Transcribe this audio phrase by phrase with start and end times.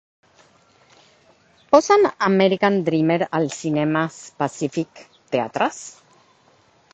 [1.75, 4.89] Posen "American Dreamer" al cinemes Pacific
[5.29, 5.85] Theatres?